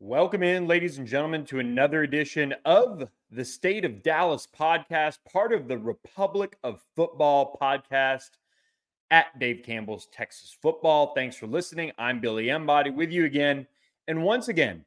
[0.00, 5.54] Welcome in, ladies and gentlemen, to another edition of the State of Dallas podcast, part
[5.54, 8.32] of the Republic of Football podcast
[9.10, 11.14] at Dave Campbell's Texas Football.
[11.14, 11.92] Thanks for listening.
[11.96, 13.66] I'm Billy Embody with you again.
[14.06, 14.84] And once again,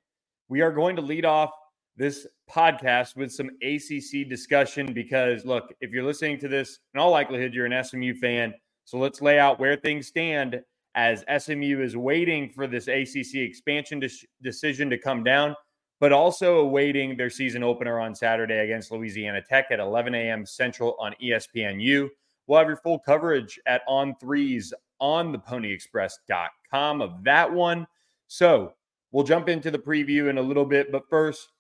[0.48, 1.54] we are going to lead off
[1.98, 7.10] this podcast with some ACC discussion because, look, if you're listening to this, in all
[7.10, 8.54] likelihood, you're an SMU fan.
[8.86, 10.62] So let's lay out where things stand
[11.00, 15.56] as SMU is waiting for this ACC expansion de- decision to come down,
[16.02, 20.46] but also awaiting their season opener on Saturday against Louisiana Tech at 11 a.m.
[20.46, 22.10] Central on ESPNU.
[22.48, 27.88] We'll have your full coverage at On3's on theponyexpress.com of that one.
[28.28, 28.74] So
[29.14, 31.54] we'll jump into the preview in a little bit, but first,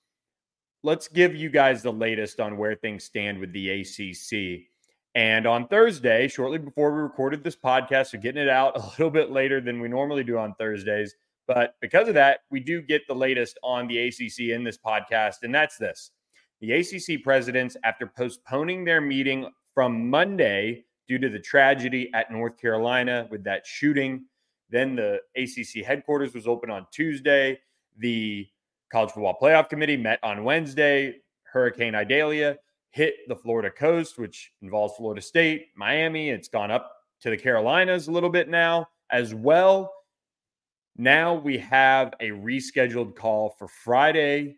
[0.83, 4.67] let's give you guys the latest on where things stand with the ACC.
[5.15, 9.09] And on Thursday, shortly before we recorded this podcast, so getting it out a little
[9.09, 11.15] bit later than we normally do on Thursdays.
[11.47, 15.37] But because of that, we do get the latest on the ACC in this podcast.
[15.41, 16.11] And that's this
[16.61, 22.59] the ACC presidents, after postponing their meeting from Monday due to the tragedy at North
[22.59, 24.25] Carolina with that shooting,
[24.69, 27.59] then the ACC headquarters was open on Tuesday.
[27.97, 28.47] The
[28.91, 31.15] College Football Playoff Committee met on Wednesday.
[31.51, 32.57] Hurricane Idalia
[32.91, 36.29] hit the Florida coast, which involves Florida State, Miami.
[36.29, 39.93] It's gone up to the Carolinas a little bit now as well.
[40.97, 44.57] Now we have a rescheduled call for Friday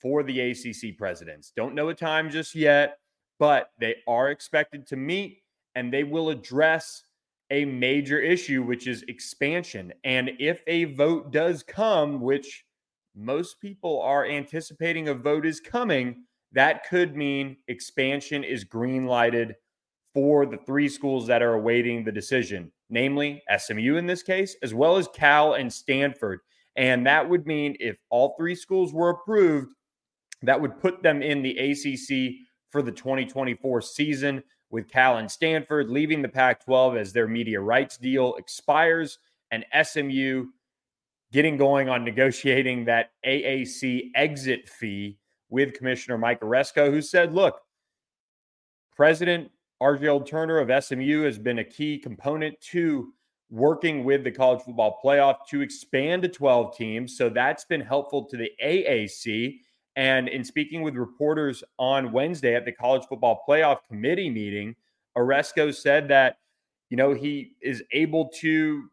[0.00, 1.52] for the ACC presidents.
[1.56, 2.98] Don't know a time just yet,
[3.38, 5.38] but they are expected to meet
[5.74, 7.04] and they will address
[7.50, 9.92] a major issue, which is expansion.
[10.04, 12.64] And if a vote does come, which
[13.14, 19.54] most people are anticipating a vote is coming, that could mean expansion is green lighted
[20.14, 24.72] for the three schools that are awaiting the decision, namely SMU in this case, as
[24.72, 26.40] well as Cal and Stanford.
[26.76, 29.74] And that would mean if all three schools were approved,
[30.42, 32.36] that would put them in the ACC
[32.70, 37.60] for the 2024 season, with Cal and Stanford leaving the Pac 12 as their media
[37.60, 39.18] rights deal expires,
[39.50, 40.46] and SMU
[41.32, 45.18] getting going on negotiating that AAC exit fee
[45.50, 47.60] with Commissioner Mike Aresco, who said, look,
[48.96, 49.50] President
[49.80, 53.12] Argel Turner of SMU has been a key component to
[53.50, 57.16] working with the college football playoff to expand to 12 teams.
[57.16, 59.58] So that's been helpful to the AAC.
[59.96, 64.74] And in speaking with reporters on Wednesday at the college football playoff committee meeting,
[65.16, 66.38] Aresco said that,
[66.90, 68.90] you know, he is able to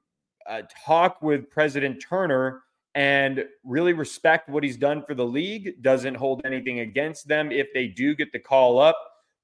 [0.47, 2.62] uh, talk with President Turner
[2.96, 5.81] and really respect what he's done for the league.
[5.81, 8.97] Doesn't hold anything against them if they do get the call up.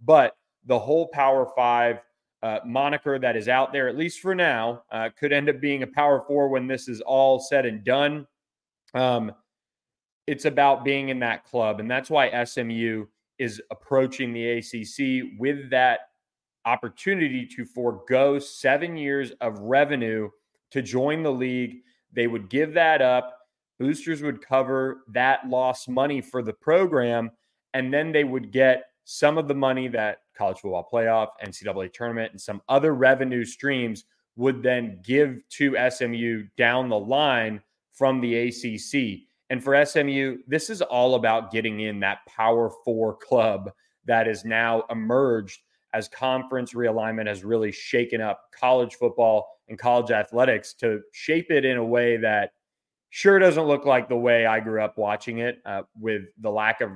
[0.04, 0.36] But
[0.66, 2.00] the whole Power Five
[2.44, 5.84] uh, moniker that is out there, at least for now, uh, could end up being
[5.84, 8.28] a Power Four when this is all said and done.
[8.94, 9.32] Um,
[10.28, 11.80] it's about being in that club.
[11.80, 13.06] And that's why SMU
[13.40, 16.00] is approaching the ACC with that
[16.66, 20.30] opportunity to forego seven years of revenue
[20.72, 21.78] to join the league.
[22.12, 23.37] They would give that up
[23.80, 27.32] boosters would cover that lost money for the program,
[27.74, 32.32] and then they would get some of the money that college football playoff, NCAA tournament,
[32.32, 34.06] and some other revenue streams
[34.36, 37.62] would then give to SMU down the line
[37.94, 39.22] from the ACC.
[39.50, 43.72] And for SMU, this is all about getting in that Power Four club
[44.06, 45.62] that has now emerged
[45.94, 51.66] as conference realignment has really shaken up college football and college athletics to shape it
[51.66, 52.52] in a way that
[53.18, 56.82] sure doesn't look like the way I grew up watching it uh, with the lack
[56.82, 56.92] of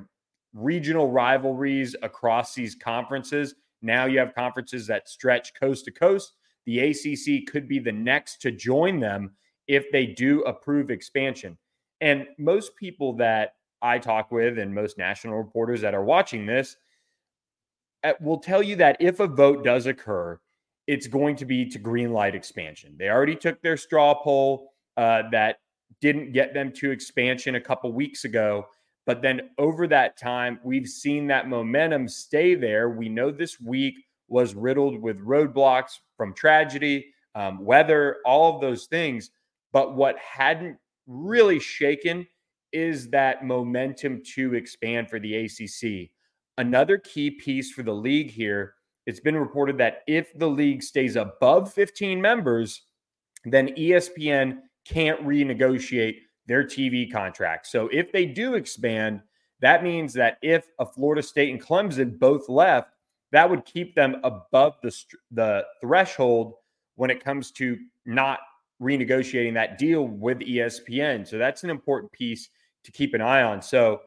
[0.53, 3.55] regional rivalries across these conferences.
[3.81, 6.33] Now you have conferences that stretch coast to coast.
[6.67, 9.31] The ACC could be the next to join them
[9.67, 11.57] if they do approve expansion.
[12.01, 16.77] And most people that I talk with and most national reporters that are watching this
[18.03, 20.39] uh, will tell you that if a vote does occur,
[20.85, 22.95] it's going to be to green light expansion.
[22.99, 25.57] They already took their straw poll uh, that
[25.99, 28.65] didn't get them to expansion a couple weeks ago.
[29.05, 32.89] But then over that time, we've seen that momentum stay there.
[32.89, 33.95] We know this week
[34.27, 39.31] was riddled with roadblocks from tragedy, um, weather, all of those things.
[39.73, 40.77] But what hadn't
[41.07, 42.27] really shaken
[42.71, 46.11] is that momentum to expand for the ACC.
[46.57, 48.75] Another key piece for the league here
[49.07, 52.83] it's been reported that if the league stays above 15 members,
[53.45, 56.17] then ESPN can't renegotiate
[56.47, 57.67] their TV contract.
[57.67, 59.21] So if they do expand,
[59.61, 62.89] that means that if a Florida State and Clemson both left,
[63.31, 64.95] that would keep them above the
[65.31, 66.55] the threshold
[66.95, 68.39] when it comes to not
[68.81, 71.27] renegotiating that deal with ESPN.
[71.27, 72.49] So that's an important piece
[72.83, 73.61] to keep an eye on.
[73.61, 74.01] So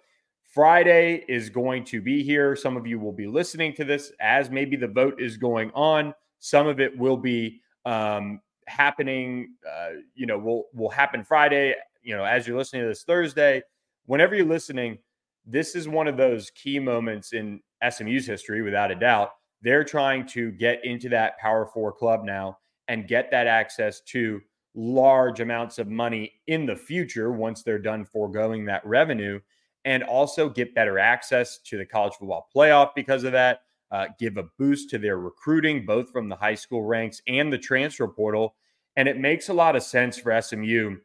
[0.53, 2.56] Friday is going to be here.
[2.56, 6.12] Some of you will be listening to this as maybe the vote is going on.
[6.41, 9.55] Some of it will be um, happening.
[9.69, 11.75] Uh, you know, will will happen Friday.
[12.03, 13.63] You know, as you're listening to this Thursday,
[14.07, 14.99] whenever you're listening,
[15.47, 19.31] this is one of those key moments in SMU's history, without a doubt.
[19.63, 22.59] They're trying to get into that Power Four club now
[22.89, 24.41] and get that access to
[24.75, 29.41] large amounts of money in the future once they're done foregoing that revenue
[29.85, 33.61] and also get better access to the college football playoff because of that
[33.94, 37.58] uh, give a boost to their recruiting both from the high school ranks and the
[37.58, 38.55] transfer portal.
[38.96, 40.99] And it makes a lot of sense for smu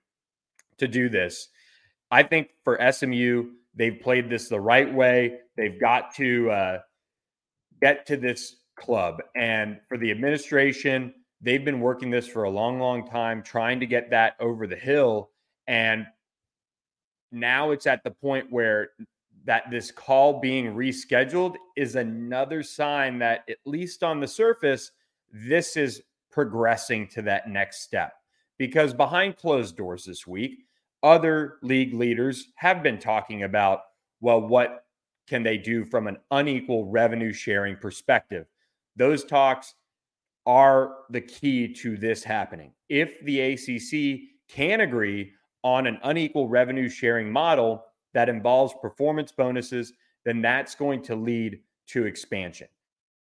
[0.77, 1.50] to do this.
[2.12, 5.39] I think for smu they've played this the right way.
[5.57, 6.80] They've got to uh,
[7.81, 9.21] get to this club.
[9.36, 13.86] And for the administration They've been working this for a long, long time, trying to
[13.86, 15.30] get that over the hill.
[15.68, 16.06] And
[17.31, 18.89] now it's at the point where
[19.50, 24.92] that this call being rescheduled is another sign that, at least on the surface,
[25.34, 28.13] this is progressing to that next step.
[28.60, 30.66] Because behind closed doors this week,
[31.01, 33.80] other league leaders have been talking about,
[34.22, 34.86] well, what
[35.28, 38.46] can they do from an unequal revenue sharing perspective?
[38.98, 39.74] Those talks
[40.46, 42.72] are the key to this happening.
[42.88, 45.31] If the ACC can agree
[45.63, 47.84] on an unequal revenue sharing model
[48.14, 49.94] that involves performance bonuses,
[50.26, 52.68] then that's going to lead to expansion.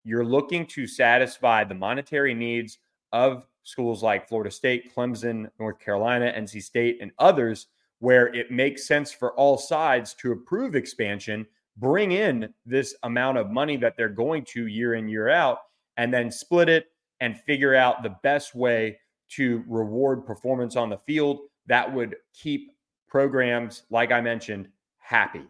[0.03, 2.77] You're looking to satisfy the monetary needs
[3.11, 7.67] of schools like Florida State, Clemson, North Carolina, NC State, and others,
[7.99, 11.45] where it makes sense for all sides to approve expansion,
[11.77, 15.59] bring in this amount of money that they're going to year in, year out,
[15.97, 16.87] and then split it
[17.19, 22.71] and figure out the best way to reward performance on the field that would keep
[23.07, 24.67] programs, like I mentioned,
[25.05, 25.45] happy.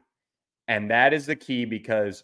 [0.68, 2.24] And that is the key because,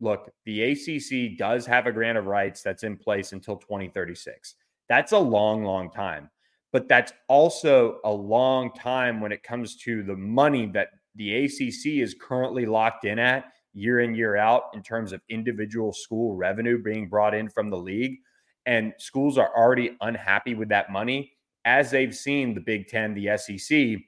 [0.00, 4.54] look, the ACC does have a grant of rights that's in place until 2036.
[4.88, 6.30] That's a long, long time.
[6.72, 12.02] But that's also a long time when it comes to the money that the ACC
[12.02, 16.82] is currently locked in at year in, year out in terms of individual school revenue
[16.82, 18.18] being brought in from the league
[18.66, 21.32] and schools are already unhappy with that money
[21.64, 23.98] as they've seen the Big Ten, the SEC,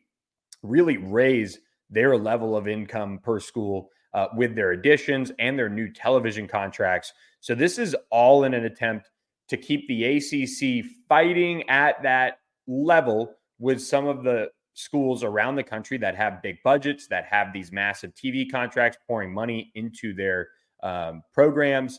[0.63, 1.59] really raise
[1.91, 7.13] their level of income per school uh, with their additions and their new television contracts.
[7.41, 9.11] So this is all in an attempt
[9.49, 15.63] to keep the ACC fighting at that level with some of the schools around the
[15.63, 20.49] country that have big budgets, that have these massive TV contracts pouring money into their
[20.83, 21.99] um, programs.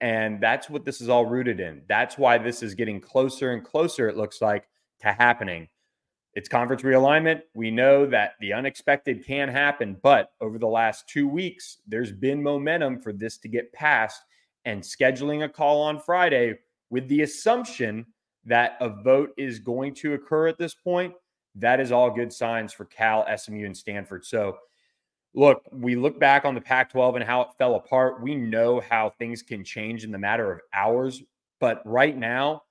[0.00, 1.82] And that's what this is all rooted in.
[1.88, 4.68] That's why this is getting closer and closer, it looks like,
[5.00, 5.68] to happening.
[6.34, 7.42] It's conference realignment.
[7.54, 12.42] We know that the unexpected can happen, but over the last two weeks, there's been
[12.42, 14.22] momentum for this to get passed.
[14.64, 16.58] And scheduling a call on Friday
[16.90, 18.06] with the assumption
[18.44, 21.14] that a vote is going to occur at this point,
[21.56, 24.24] that is all good signs for Cal, SMU, and Stanford.
[24.24, 24.58] So
[25.34, 28.22] look, we look back on the Pac 12 and how it fell apart.
[28.22, 31.22] We know how things can change in the matter of hours.
[31.58, 32.62] But right now,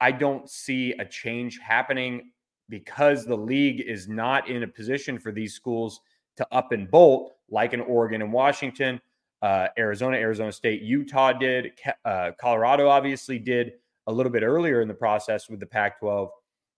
[0.00, 2.32] I don't see a change happening
[2.68, 6.00] because the league is not in a position for these schools
[6.36, 9.00] to up and bolt like in Oregon and Washington,
[9.42, 11.72] uh, Arizona, Arizona State, Utah did,
[12.04, 13.72] uh, Colorado obviously did
[14.06, 16.30] a little bit earlier in the process with the Pac 12.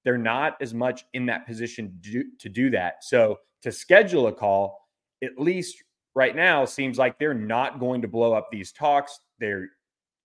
[0.05, 3.03] They're not as much in that position to to do that.
[3.03, 4.89] So to schedule a call,
[5.23, 5.83] at least
[6.15, 9.21] right now seems like they're not going to blow up these talks.
[9.39, 9.69] There,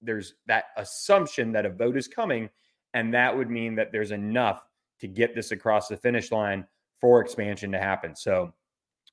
[0.02, 2.50] there's that assumption that a vote is coming,
[2.94, 4.62] and that would mean that there's enough
[5.02, 6.66] to get this across the finish line
[7.00, 8.16] for expansion to happen.
[8.16, 8.54] So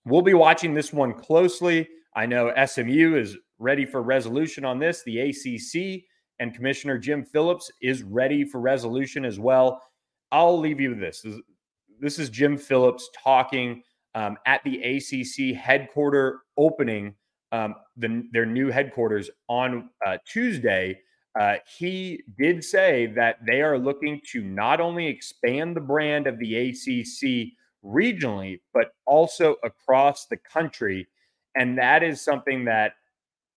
[0.05, 1.89] we'll be watching this one closely.
[2.15, 5.03] I know SMU is ready for resolution on this.
[5.03, 6.05] The ACC
[6.39, 9.83] and Commissioner Jim Phillips is ready for resolution as well.
[10.31, 11.25] I'll leave you with this.
[12.01, 13.83] This is Jim Phillips talking
[14.15, 17.15] um, at the ACC headquarter opening,
[17.53, 21.01] um, the, their new headquarters on uh, Tuesday.
[21.39, 26.39] Uh, he did say that they are looking to not only expand the brand of
[26.39, 27.53] the ACC
[27.85, 31.07] regionally, but also across the country.
[31.55, 32.95] And that is something that,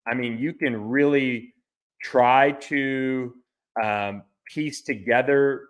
[0.08, 1.56] I mean, you can really
[2.04, 3.34] try to
[3.82, 5.68] um, piece together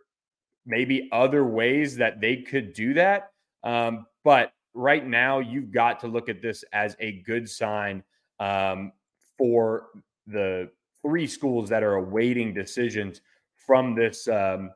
[0.66, 3.32] maybe other ways that they could do that.
[3.64, 8.04] Um, but right now you've got to look at this as a good sign
[8.40, 8.92] um,
[9.38, 9.88] for
[10.28, 10.70] the
[11.02, 13.22] three schools that are awaiting decisions
[13.56, 14.72] from this um,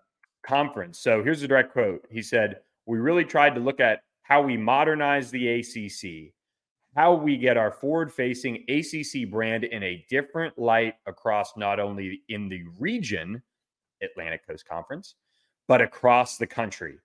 [0.45, 0.99] conference.
[0.99, 2.05] So here's a direct quote.
[2.09, 6.33] He said, We really tried to look at how we modernize the ACC,
[6.95, 12.21] how we get our forward facing ACC brand in a different light across not only
[12.29, 13.41] in the region,
[14.01, 15.15] Atlantic Coast Conference,
[15.67, 16.97] but across the country.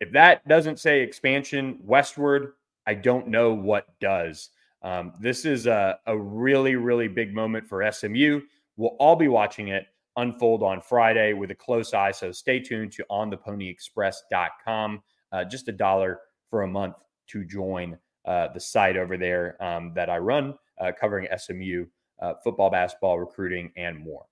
[0.00, 2.52] If that doesn't say expansion westward,
[2.86, 4.50] I don't know what does.
[4.82, 8.40] Um, this is a, a really, really big moment for SMU.
[8.76, 12.10] We'll all be watching it unfold on Friday with a close eye.
[12.10, 15.02] So stay tuned to ontheponyexpress.com.
[15.32, 16.96] Uh, just a dollar for a month
[17.28, 21.86] to join uh, the site over there um, that I run, uh, covering SMU
[22.20, 24.26] uh, football, basketball, recruiting, and more.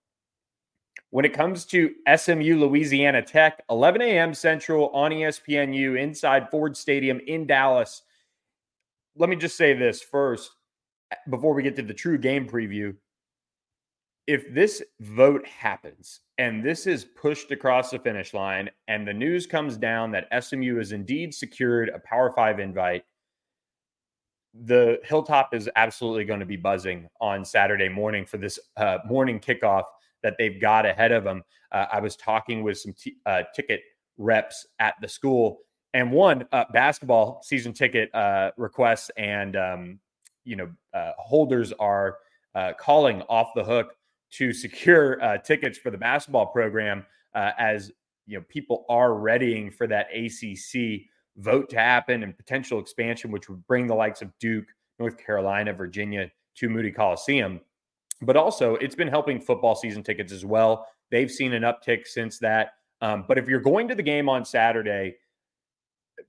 [1.11, 4.35] When it comes to SMU Louisiana Tech, 11 a.m.
[4.35, 8.03] Central on ESPNU inside Ford Stadium in Dallas.
[9.17, 10.51] Let me just say this first
[11.31, 12.97] before we get to the true game preview.
[14.27, 19.47] If this vote happens and this is pushed across the finish line, and the news
[19.47, 23.05] comes down that SMU has indeed secured a Power Five invite,
[24.55, 29.41] the Hilltop is absolutely going to be buzzing on Saturday morning for this uh, morning
[29.41, 29.85] kickoff
[30.23, 31.43] that they've got ahead of them.
[31.73, 33.83] Uh, I was talking with some t- uh, ticket
[34.17, 35.59] reps at the school,
[35.95, 39.99] and one uh, basketball season ticket uh, requests and um,
[40.45, 42.19] you know uh, holders are
[42.55, 43.97] uh, calling off the hook
[44.33, 47.91] to secure tickets for the basketball program as
[48.27, 51.07] you know people are readying for that ACC
[51.39, 54.67] vote to happen and potential expansion, which would bring the likes of Duke,
[55.01, 57.61] North Carolina, Virginia to Moody Coliseum
[58.23, 60.87] but also it's been helping football season tickets as well.
[61.11, 62.73] They've seen an uptick since that.
[63.01, 65.17] Um, but if you're going to the game on Saturday,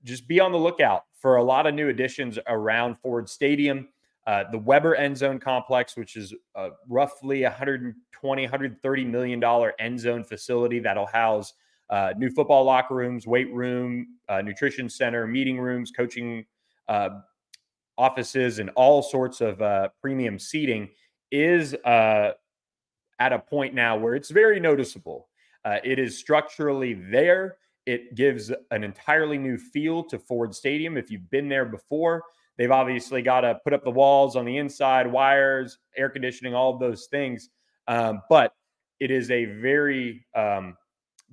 [0.06, 3.88] just be on the lookout for a lot of new additions around Ford Stadium.
[4.26, 6.34] Uh, the Weber End Zone Complex, which is
[6.88, 11.52] roughly 120, 130 million dollar end zone facility that'll house
[11.90, 16.44] uh, new football locker rooms, weight room, uh, nutrition center, meeting rooms, coaching
[16.88, 17.10] uh,
[17.96, 20.88] offices, and all sorts of uh, premium seating
[21.30, 25.28] is at a point now where it's very noticeable.
[25.64, 27.56] It is structurally there.
[27.86, 30.96] It gives an entirely new feel to Ford Stadium.
[30.96, 32.22] If you've been there before,
[32.58, 36.74] they've obviously got to put up the walls on the inside, wires, air conditioning, all
[36.74, 37.48] of those things.
[37.86, 38.52] Um, but
[38.98, 40.76] it is a very um,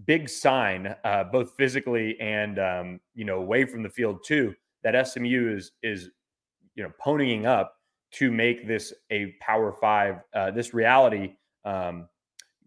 [0.06, 5.08] big sign, uh, both physically and um, you know away from the field too, that
[5.08, 6.10] SMU is is
[6.76, 7.76] you know ponying up
[8.12, 11.34] to make this a Power Five, uh, this reality,
[11.66, 12.08] um,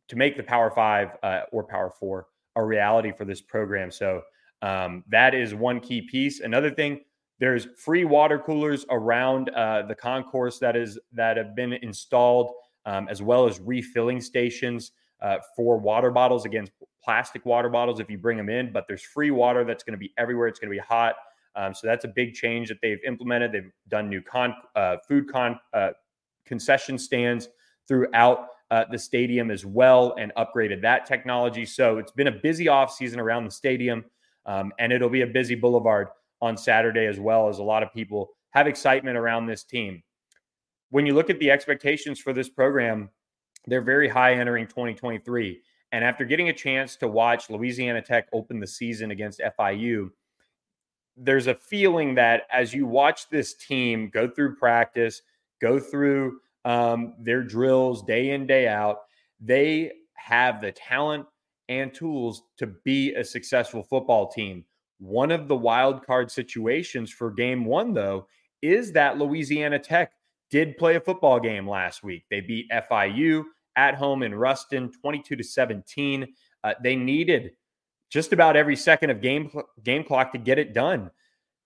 [0.08, 2.26] to make the Power Five uh, or Power Four
[2.56, 3.90] a reality for this program.
[3.90, 4.22] So
[4.62, 6.40] um, that is one key piece.
[6.40, 7.00] Another thing,
[7.38, 12.50] there's free water coolers around uh, the concourse that is that have been installed,
[12.86, 16.72] um, as well as refilling stations uh, for water bottles against
[17.04, 18.72] plastic water bottles if you bring them in.
[18.72, 20.48] But there's free water that's going to be everywhere.
[20.48, 21.14] It's going to be hot.
[21.54, 23.52] Um, so that's a big change that they've implemented.
[23.52, 25.90] They've done new con, uh, food con, uh,
[26.44, 27.48] concession stands
[27.88, 31.64] throughout uh, the stadium as well and upgraded that technology.
[31.64, 34.04] So it's been a busy offseason around the stadium,
[34.44, 36.08] um, and it'll be a busy boulevard
[36.40, 40.02] on Saturday as well as a lot of people have excitement around this team.
[40.90, 43.10] When you look at the expectations for this program,
[43.66, 45.60] they're very high entering 2023.
[45.92, 50.10] And after getting a chance to watch Louisiana Tech open the season against FIU,
[51.16, 55.22] there's a feeling that as you watch this team go through practice,
[55.60, 58.98] go through um, their drills day in, day out,
[59.40, 61.24] they have the talent
[61.68, 64.64] and tools to be a successful football team.
[64.98, 68.26] One of the wild card situations for game one, though,
[68.62, 70.12] is that Louisiana Tech
[70.50, 72.24] did play a football game last week.
[72.30, 73.44] They beat FIU
[73.76, 76.26] at home in Ruston 22 to 17.
[76.64, 77.52] Uh, they needed
[78.10, 79.50] just about every second of game
[79.84, 81.10] game clock to get it done.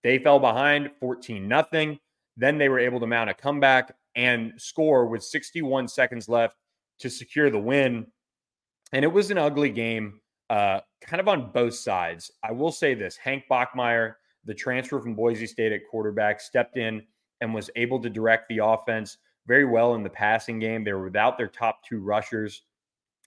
[0.03, 1.99] They fell behind 14 nothing.
[2.37, 6.55] Then they were able to mount a comeback and score with 61 seconds left
[7.01, 8.07] to secure the win.
[8.93, 12.31] And it was an ugly game, uh, kind of on both sides.
[12.43, 14.15] I will say this Hank Bachmeier,
[14.45, 17.03] the transfer from Boise State at quarterback, stepped in
[17.41, 20.85] and was able to direct the offense very well in the passing game.
[20.85, 22.63] They were without their top two rushers.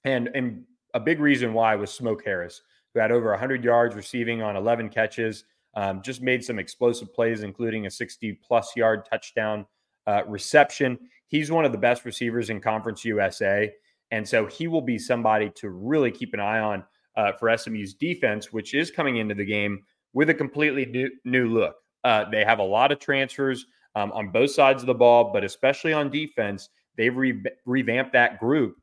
[0.06, 0.64] And, and
[0.94, 2.62] a big reason why was Smoke Harris
[2.94, 5.46] who had over 100 yards receiving on 11 catches.
[5.76, 9.66] Um, just made some explosive plays, including a 60 plus yard touchdown
[10.08, 10.98] uh, reception.
[11.28, 13.72] He's one of the best receivers in Conference USA.
[14.12, 16.84] And so he will be somebody to really keep an eye on
[17.16, 19.84] uh, for SMU's defense, which is coming into the game
[20.14, 21.76] with a completely new, new look.
[22.04, 25.44] Uh, they have a lot of transfers um, on both sides of the ball, but
[25.44, 28.76] especially on defense, they've re- revamped that group.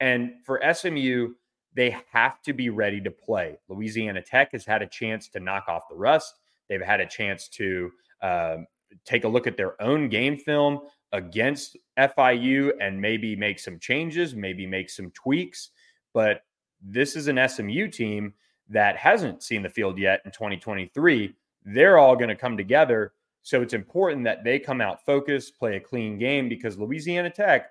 [0.00, 1.34] And for SMU,
[1.74, 3.58] they have to be ready to play.
[3.68, 6.34] Louisiana Tech has had a chance to knock off the rust.
[6.68, 7.90] They've had a chance to
[8.22, 8.56] uh,
[9.04, 10.80] take a look at their own game film
[11.12, 15.70] against FIU and maybe make some changes, maybe make some tweaks.
[16.12, 16.42] But
[16.82, 18.34] this is an SMU team
[18.68, 21.34] that hasn't seen the field yet in 2023.
[21.64, 23.12] They're all going to come together.
[23.42, 27.70] So it's important that they come out focused, play a clean game because Louisiana Tech,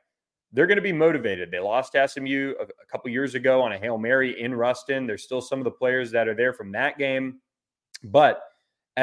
[0.51, 1.51] they're going to be motivated.
[1.51, 5.05] They lost SMU a, a couple years ago on a Hail Mary in Ruston.
[5.05, 7.39] There's still some of the players that are there from that game.
[8.03, 8.41] But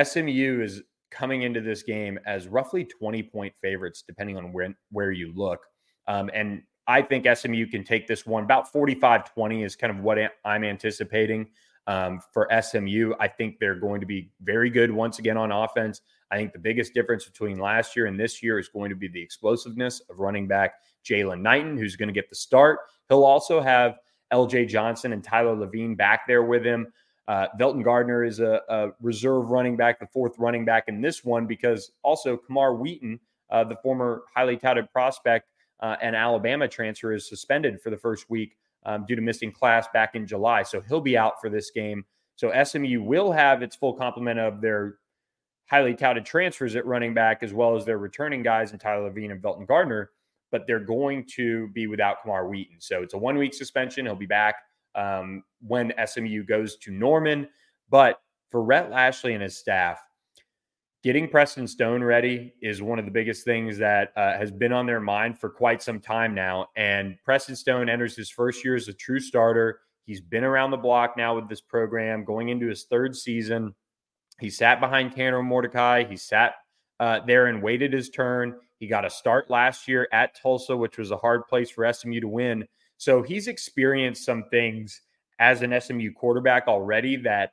[0.02, 5.12] SMU is coming into this game as roughly 20 point favorites, depending on where, where
[5.12, 5.60] you look.
[6.06, 10.02] Um, and I think SMU can take this one about 45 20 is kind of
[10.02, 11.48] what I'm anticipating
[11.86, 13.14] um, for SMU.
[13.18, 16.00] I think they're going to be very good once again on offense.
[16.30, 19.08] I think the biggest difference between last year and this year is going to be
[19.08, 22.80] the explosiveness of running back Jaylan Knighton, who's going to get the start.
[23.08, 23.98] He'll also have
[24.32, 26.92] LJ Johnson and Tyler Lavine back there with him.
[27.26, 31.24] Uh, Velton Gardner is a, a, reserve running back, the fourth running back in this
[31.24, 33.18] one, because also Camar Wheaton,
[33.50, 35.48] uh, the former highly touted prospect
[35.80, 39.86] uh, and Alabama transfer, is suspended for the first week um, due to missing class
[39.94, 40.62] back in July.
[40.62, 42.04] So he'll be out for this game.
[42.36, 44.96] So SMU will have its full complement of their
[45.66, 49.32] highly touted transfers at running back, as well as their returning guys in Tyler Lavine
[49.32, 50.10] and Velton Gardner,
[50.50, 52.80] but they're going to be without Camar Wheaton.
[52.80, 54.04] So it's a one week suspension.
[54.04, 54.56] He'll be back
[54.94, 57.48] um, when SMU goes to Norman.
[57.90, 58.20] But
[58.50, 60.00] for Rhett Lashlee and his staff,
[61.02, 64.86] getting Preston Stone ready is one of the biggest things that uh, has been on
[64.86, 66.68] their mind for quite some time now.
[66.76, 69.80] And Preston Stone enters his first year as a true starter.
[70.06, 73.74] He's been around the block now with this program, going into his third season.
[74.40, 76.04] He sat behind Tanner Mordecai.
[76.04, 76.54] He sat
[77.00, 78.54] uh, there and waited his turn.
[78.78, 82.20] He got a start last year at Tulsa, which was a hard place for SMU
[82.20, 82.66] to win.
[82.96, 85.00] So he's experienced some things
[85.38, 87.52] as an SMU quarterback already that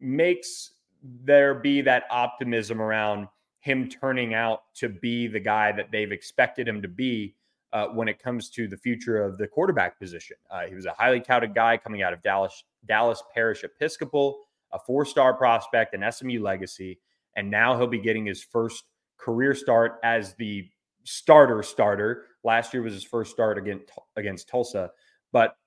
[0.00, 3.28] makes there be that optimism around
[3.60, 7.34] him turning out to be the guy that they've expected him to be
[7.72, 10.36] uh, when it comes to the future of the quarterback position.
[10.50, 14.38] Uh, he was a highly touted guy coming out of Dallas Dallas Parish Episcopal,
[14.72, 16.98] a four-star prospect, an SMU legacy,
[17.36, 18.84] and now he'll be getting his first
[19.18, 20.68] career start as the
[21.04, 22.24] starter starter.
[22.48, 24.90] Last year was his first start against against Tulsa,
[25.32, 25.58] but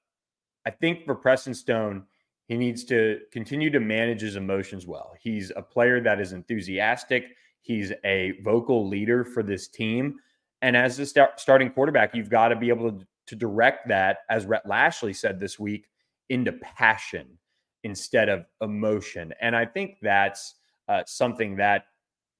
[0.66, 2.06] I think for Preston Stone,
[2.48, 5.14] he needs to continue to manage his emotions well.
[5.22, 7.36] He's a player that is enthusiastic.
[7.62, 10.16] He's a vocal leader for this team.
[10.64, 14.18] And as the start, starting quarterback, you've got to be able to, to direct that,
[14.32, 15.86] as Rhett Lashlee said this week,
[16.30, 17.38] into passion
[17.84, 19.36] instead of emotion.
[19.40, 20.56] And I think that's
[20.90, 21.86] uh, something that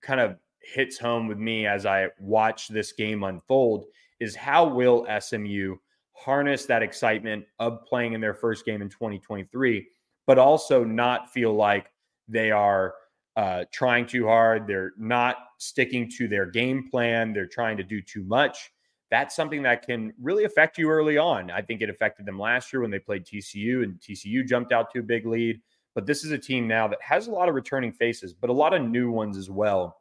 [0.02, 3.86] kind of hits home with me as I watch this game unfold
[4.22, 5.76] is how will SMU
[6.14, 9.88] harness that excitement of playing in their first game in 2023,
[10.28, 11.92] but also not feel like
[12.28, 12.94] they are
[13.36, 14.68] uh, trying too hard.
[14.68, 17.34] They're not sticking to their game plan.
[17.34, 18.72] They're trying to do too much.
[19.10, 21.50] That's something that can really affect you early on.
[21.50, 24.92] I think it affected them last year when they played TCU and TCU jumped out
[24.92, 25.60] to a big lead.
[25.96, 28.54] But this is a team now that has a lot of returning faces, but a
[28.54, 29.98] lot of new ones as well.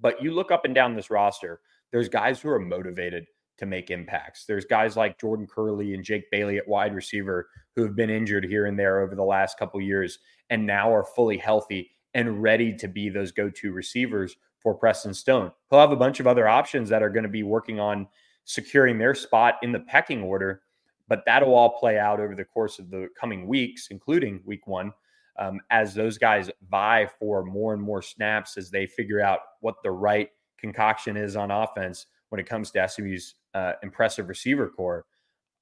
[0.00, 1.60] But you look up and down this roster,
[1.96, 4.44] there's guys who are motivated to make impacts.
[4.44, 8.44] There's guys like Jordan Kerley and Jake Bailey at wide receiver who have been injured
[8.44, 10.18] here and there over the last couple years
[10.50, 15.52] and now are fully healthy and ready to be those go-to receivers for Preston Stone.
[15.70, 18.06] He'll have a bunch of other options that are going to be working on
[18.44, 20.60] securing their spot in the pecking order,
[21.08, 24.92] but that'll all play out over the course of the coming weeks, including week one,
[25.38, 29.76] um, as those guys vie for more and more snaps as they figure out what
[29.82, 35.04] the right concoction is on offense when it comes to SMU's uh, impressive receiver core.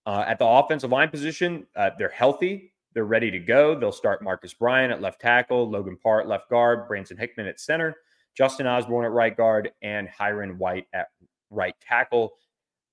[0.07, 2.72] Uh, at the offensive line position, uh, they're healthy.
[2.94, 3.78] They're ready to go.
[3.78, 7.96] They'll start Marcus Bryan at left tackle, Logan Parr left guard, Branson Hickman at center,
[8.37, 11.09] Justin Osborne at right guard, and Hyrin White at
[11.50, 12.35] right tackle.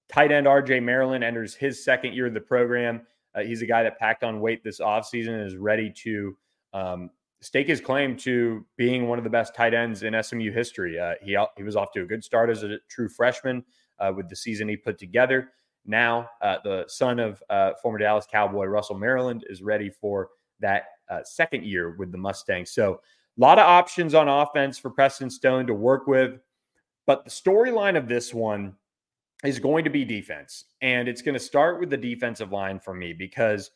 [0.10, 3.02] Tight end RJ Maryland enters his second year of the program.
[3.36, 6.36] Uh, he's a guy that packed on weight this offseason and is ready to
[6.74, 7.10] um,
[7.42, 11.00] stake his claim to being one of the best tight ends in SMU history.
[11.00, 13.64] Uh, he, he was off to a good start as a true freshman
[14.00, 15.50] uh, with the season he put together.
[15.86, 20.84] Now, uh, the son of uh, former Dallas Cowboy Russell Maryland is ready for that
[21.10, 22.72] uh, second year with the Mustangs.
[22.72, 23.02] So,
[23.38, 26.40] a lot of options on offense for Preston Stone to work with.
[27.08, 28.76] But the storyline of this one
[29.44, 30.66] is going to be defense.
[30.82, 33.72] And it's going to start with the defensive line for me because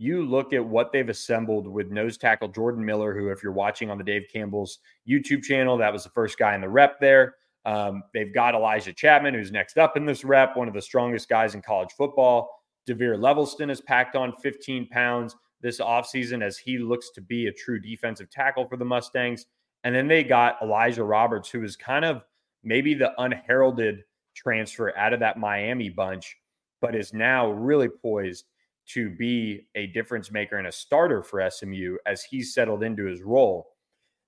[0.00, 3.90] you look at what they've assembled with nose tackle Jordan Miller, who, if you're watching
[3.90, 7.34] on the Dave Campbell's YouTube channel, that was the first guy in the rep there.
[7.66, 11.28] Um, they've got Elijah Chapman, who's next up in this rep, one of the strongest
[11.28, 12.48] guys in college football.
[12.86, 17.52] DeVere Levelston has packed on 15 pounds this offseason as he looks to be a
[17.52, 19.44] true defensive tackle for the Mustangs.
[19.84, 22.22] And then they got Elijah Roberts, who is kind of
[22.64, 24.02] maybe the unheralded
[24.34, 26.38] transfer out of that Miami bunch,
[26.80, 28.46] but is now really poised
[28.94, 33.22] to be a difference maker and a starter for SMU as he's settled into his
[33.22, 33.68] role.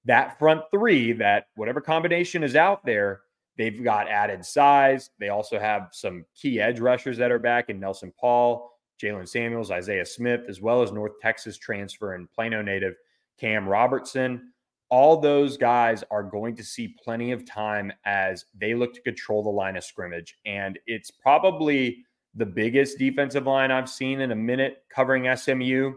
[0.04, 3.20] That front three, that whatever combination is out there,
[3.56, 5.10] they've got added size.
[5.18, 8.70] They also have some key edge rushers that are back in Nelson Paul,
[9.00, 12.94] Jalen Samuels, Isaiah Smith, as well as North Texas transfer and Plano native
[13.38, 14.52] Cam Robertson.
[14.90, 19.42] All those guys are going to see plenty of time as they look to control
[19.42, 20.36] the line of scrimmage.
[20.44, 25.94] And it's probably the biggest defensive line I've seen in a minute covering SMU,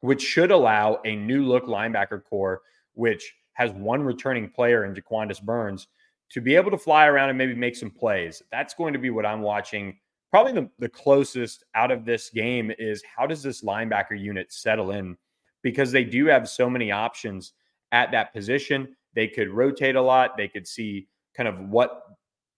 [0.00, 2.62] which should allow a new look linebacker core,
[2.94, 5.88] which has one returning player in Jaquandis Burns,
[6.30, 8.42] to be able to fly around and maybe make some plays.
[8.50, 9.98] That's going to be what I'm watching.
[10.30, 14.90] Probably the, the closest out of this game is how does this linebacker unit settle
[14.90, 15.16] in?
[15.62, 17.52] Because they do have so many options
[17.92, 18.96] at that position.
[19.14, 20.36] They could rotate a lot.
[20.36, 22.02] They could see kind of what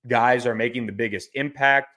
[0.09, 1.89] guys are making the biggest impact.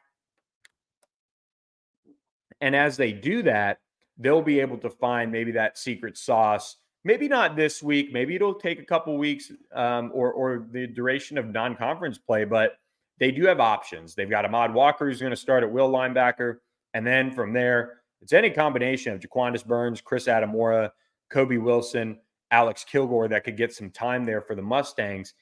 [2.61, 3.79] And as they do that,
[4.17, 6.77] they'll be able to find maybe that secret sauce.
[7.03, 8.11] Maybe not this week.
[8.11, 12.77] Maybe it'll take a couple weeks um, or or the duration of non-conference play, but
[13.19, 14.15] they do have options.
[14.15, 16.57] They've got Ahmad Walker who's going to start at will linebacker,
[16.93, 20.91] and then from there, it's any combination of Jaquandis Burns, Chris Adamora,
[21.29, 22.19] Kobe Wilson,
[22.51, 25.33] Alex Kilgore that could get some time there for the Mustangs.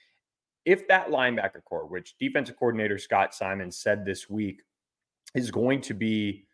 [0.66, 4.62] If that linebacker core, which defensive coordinator Scott Simon said this week,
[5.34, 6.47] is going to be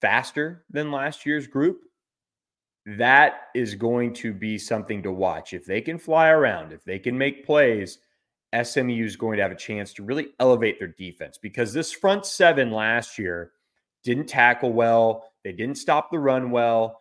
[0.00, 1.80] faster than last year's group,
[2.96, 5.52] that is going to be something to watch.
[5.52, 7.98] If they can fly around, if they can make plays,
[8.62, 12.24] SMU is going to have a chance to really elevate their defense because this front
[12.24, 13.52] seven last year
[14.04, 15.30] didn't tackle well.
[15.44, 17.00] They didn't stop the run well,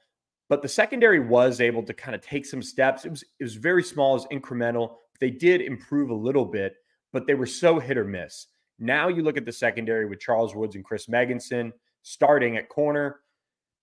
[0.49, 3.05] but the secondary was able to kind of take some steps.
[3.05, 4.95] It was it was very small, it was incremental.
[5.21, 6.75] They did improve a little bit,
[7.13, 8.47] but they were so hit or miss.
[8.77, 11.71] Now you look at the secondary with Charles Woods and Chris Megginson
[12.07, 13.19] starting at corner,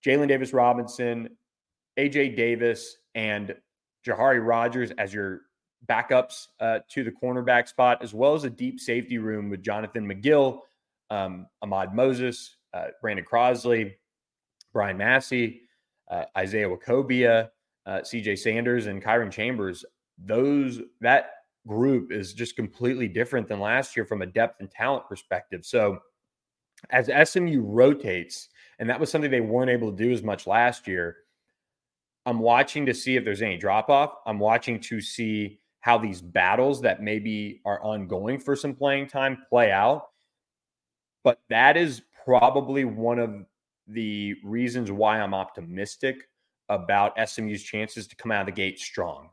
[0.03, 1.29] Jalen Davis Robinson,
[1.99, 3.55] AJ Davis, and
[4.05, 5.41] Jahari Rogers as your
[5.87, 10.07] backups uh, to the cornerback spot, as well as a deep safety room with Jonathan
[10.07, 10.61] McGill,
[11.11, 13.93] um, Ahmad Moses, uh, Brandon Crosley,
[14.73, 15.61] Brian Massey,
[16.09, 17.49] uh, Isaiah Nwokobia,
[17.85, 19.85] uh, CJ Sanders, and Kyron Chambers.
[20.17, 21.29] Those that
[21.67, 25.63] group is just completely different than last year from a depth and talent perspective.
[25.63, 25.99] So
[26.89, 30.87] as SMU rotates, and that was something they weren't able to do as much last
[30.87, 31.17] year.
[32.25, 34.15] I'm watching to see if there's any drop off.
[34.25, 39.43] I'm watching to see how these battles that maybe are ongoing for some playing time
[39.49, 40.07] play out.
[41.23, 43.45] But that is probably one of
[43.87, 46.27] the reasons why I'm optimistic
[46.69, 49.29] about SMU's chances to come out of the gate strong.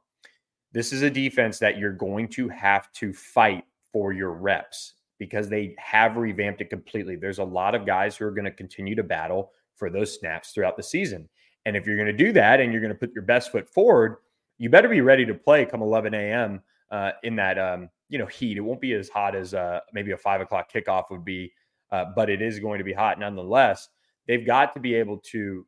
[0.72, 5.48] This is a defense that you're going to have to fight for your reps because
[5.48, 7.16] they have revamped it completely.
[7.16, 10.51] There's a lot of guys who are going to continue to battle for those snaps
[10.51, 11.29] throughout the season.
[11.64, 13.68] And if you're going to do that and you're going to put your best foot
[13.68, 14.16] forward,
[14.59, 16.61] you better be ready to play come 11 a.m.
[16.90, 18.57] Uh, in that um, you know heat.
[18.57, 21.53] It won't be as hot as uh, maybe a five o'clock kickoff would be,
[21.90, 23.88] uh, but it is going to be hot nonetheless.
[24.29, 25.66] They've got to be able to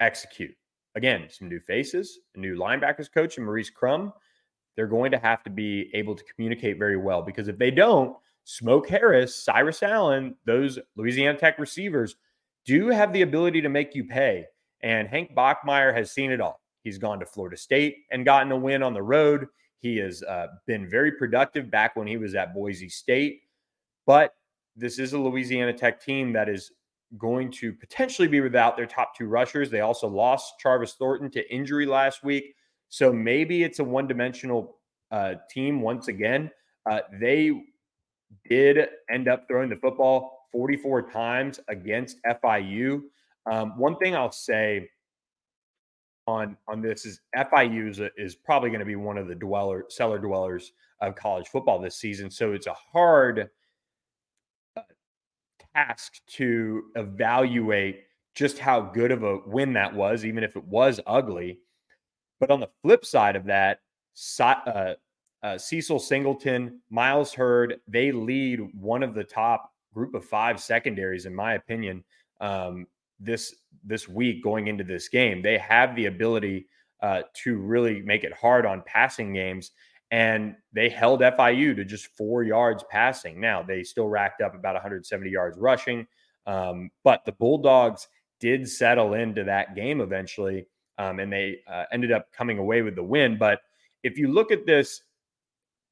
[0.00, 0.54] execute.
[0.94, 4.12] Again, some new faces, a new linebackers coach, and Maurice Crum.
[4.74, 8.16] They're going to have to be able to communicate very well because if they don't,
[8.44, 12.16] Smoke Harris, Cyrus Allen, those Louisiana Tech receivers
[12.64, 14.46] do have the ability to make you pay.
[14.82, 16.60] And Hank Bachmeier has seen it all.
[16.82, 19.46] He's gone to Florida State and gotten a win on the road.
[19.78, 23.42] He has uh, been very productive back when he was at Boise State.
[24.06, 24.34] But
[24.76, 26.72] this is a Louisiana Tech team that is
[27.18, 29.70] going to potentially be without their top two rushers.
[29.70, 32.54] They also lost Charvis Thornton to injury last week.
[32.88, 34.78] So maybe it's a one dimensional
[35.10, 36.50] uh, team once again.
[36.90, 37.52] Uh, they
[38.48, 43.02] did end up throwing the football 44 times against FIU.
[43.50, 44.88] Um, one thing I'll say
[46.26, 49.84] on on this is FIU is, is probably going to be one of the dweller
[49.88, 52.30] cellar dwellers of college football this season.
[52.30, 53.50] So it's a hard
[54.76, 54.82] uh,
[55.74, 61.00] task to evaluate just how good of a win that was, even if it was
[61.06, 61.58] ugly.
[62.40, 63.80] But on the flip side of that,
[64.40, 64.94] uh,
[65.42, 71.26] uh, Cecil Singleton, Miles Hurd, they lead one of the top group of five secondaries,
[71.26, 72.04] in my opinion,
[72.40, 72.86] um,
[73.18, 75.42] this this week going into this game.
[75.42, 76.66] They have the ability
[77.02, 79.72] uh, to really make it hard on passing games,
[80.10, 83.40] and they held FIU to just four yards passing.
[83.40, 86.06] Now they still racked up about 170 yards rushing,
[86.46, 88.06] um, but the Bulldogs
[88.38, 90.66] did settle into that game eventually,
[90.98, 93.36] um, and they uh, ended up coming away with the win.
[93.38, 93.60] But
[94.02, 95.02] if you look at this,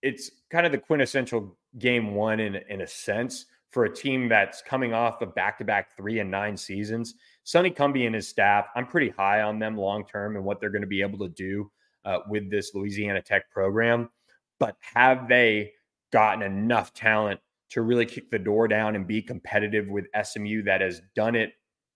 [0.02, 4.62] it's kind of the quintessential game one in, in a sense for a team that's
[4.62, 7.14] coming off of back to back three and nine seasons.
[7.44, 10.70] Sonny Cumbie and his staff, I'm pretty high on them long term and what they're
[10.70, 11.70] going to be able to do
[12.04, 14.10] uh, with this Louisiana Tech program.
[14.58, 15.72] But have they
[16.12, 20.80] gotten enough talent to really kick the door down and be competitive with SMU that
[20.80, 21.52] has done it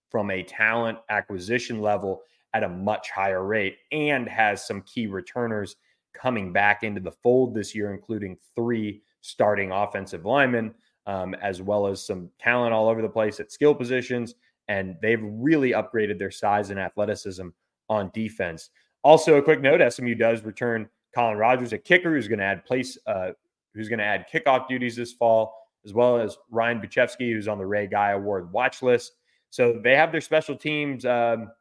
[0.09, 2.21] from a talent acquisition level
[2.53, 5.75] at a much higher rate and has some key returners
[6.19, 10.73] coming back into the fold this year, including three starting offensive linemen,
[11.07, 14.35] um, as well as some talent all over the place at skill positions.
[14.67, 17.49] And they've really upgraded their size and athleticism
[17.89, 18.69] on defense.
[19.03, 22.65] Also, a quick note: SMU does return Collin Rogers, a kicker who's going to add
[22.65, 23.31] place, uh,
[23.73, 25.53] who's going to add kickoff duties this fall,
[25.85, 29.13] as well as Ryan Bujcevski, who's on the Ray Guy Award watch list.
[29.51, 31.51] So they have their special teams um,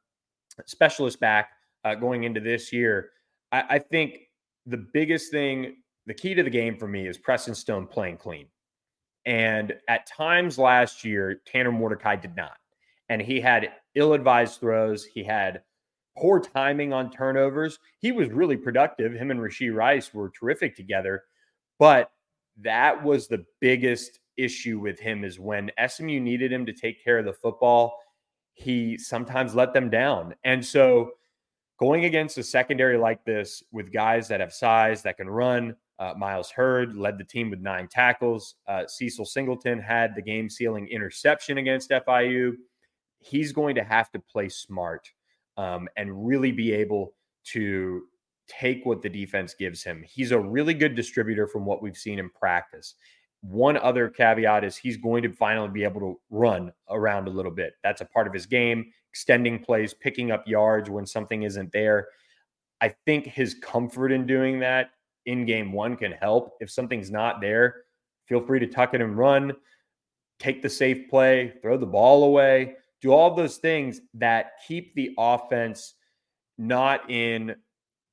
[0.67, 1.51] specialist back
[1.85, 3.11] uh, going into this year.
[3.53, 4.21] I, I think
[4.67, 8.47] the biggest thing, the key to the game for me is Preston Stone playing clean.
[9.27, 12.57] And at times last year, Tanner Mordecai did not.
[13.09, 15.05] And he had ill advised throws.
[15.05, 15.63] He had
[16.17, 17.79] poor timing on turnovers.
[17.99, 19.13] He was really productive.
[19.13, 21.25] Him and Rashee Rice were terrific together.
[21.79, 22.11] But
[22.63, 27.19] that was the biggest issue with him is when SMU needed him to take care
[27.19, 27.99] of the football,
[28.53, 30.35] he sometimes let them down.
[30.45, 31.13] And so
[31.79, 36.15] going against a secondary like this with guys that have size that can run, uh,
[36.17, 38.57] Myles Hurd led the team with nine tackles.
[38.67, 42.53] Uh, Cecil Singleton had the game sealing interception against FIU.
[43.21, 45.09] He's going to have to play smart
[45.57, 48.03] um, and really be able to
[48.49, 50.05] take what the defense gives him.
[50.07, 52.95] He's a really good distributor from what we've seen in practice.
[53.41, 57.53] One other caveat is he's going to finally be able to run around a little
[57.53, 57.75] bit.
[57.83, 62.09] That's a part of his game, extending plays, picking up yards when something isn't there.
[62.81, 64.91] I think his comfort in doing that
[65.25, 66.57] in game one can help.
[66.59, 67.85] If something's not there,
[68.27, 69.53] feel free to tuck it and run,
[70.41, 75.15] take the safe play, throw the ball away, do all those things that keep the
[75.17, 75.95] offense
[76.59, 77.55] not in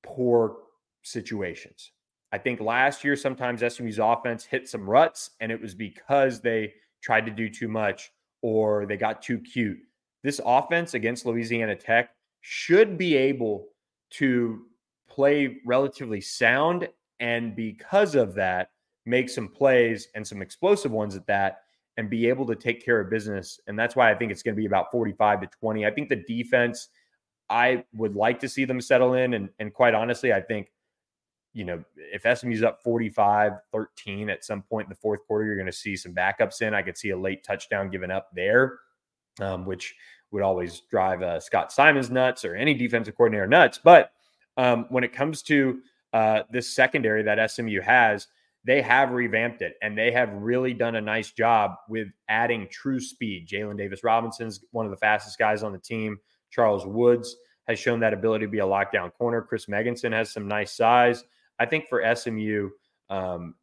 [0.03, 0.57] poor
[1.01, 1.93] situations.
[2.31, 6.75] I think last year, sometimes SMU's offense hit some ruts, and it was because they
[7.01, 8.11] tried to do too much
[8.43, 9.79] or they got too cute.
[10.23, 13.67] This offense against Louisiana Tech should be able
[14.11, 14.63] to
[15.09, 16.87] play relatively sound.
[17.19, 18.71] And because of that,
[19.05, 21.61] make some plays and some explosive ones at that
[21.97, 23.59] and be able to take care of business.
[23.67, 25.85] And that's why I think it's going to be about 45 to 20.
[25.85, 26.89] I think the defense,
[27.49, 29.33] I would like to see them settle in.
[29.33, 30.71] And, and quite honestly, I think
[31.53, 35.55] you know, if SMU's up 45 13 at some point in the fourth quarter, you're
[35.55, 36.73] going to see some backups in.
[36.73, 38.79] I could see a late touchdown given up there,
[39.39, 39.95] um, which
[40.31, 43.79] would always drive uh, Scott Symons nuts or any defensive coordinator nuts.
[43.83, 44.11] But
[44.57, 45.79] um, when it comes to
[46.13, 48.27] uh, this secondary that SMU has,
[48.63, 52.99] they have revamped it and they have really done a nice job with adding true
[52.99, 53.47] speed.
[53.47, 56.17] Jalen Davis Robinson's one of the fastest guys on the team.
[56.51, 57.35] Charles Woods
[57.67, 59.41] has shown that ability to be a lockdown corner.
[59.41, 61.23] Chris Megginson has some nice size.
[61.59, 62.69] I think for SMU,
[63.09, 63.55] um,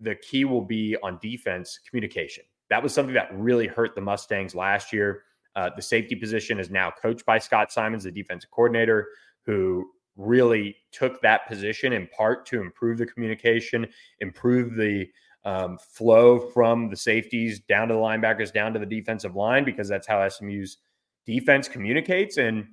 [0.00, 2.44] the key will be on defense communication.
[2.70, 5.22] That was something that really hurt the Mustangs last year.
[5.56, 9.08] Uh, the safety position is now coached by Scott Symons, the defensive coordinator,
[9.46, 13.86] who really took that position in part to improve the communication,
[14.20, 15.06] improve the
[15.44, 19.88] um, flow from the safeties down to the linebackers, down to the defensive line, because
[19.88, 20.78] that's how SMU's
[21.26, 22.38] defense communicates.
[22.38, 22.66] And